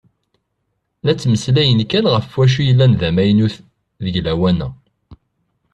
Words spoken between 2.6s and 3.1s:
yellan d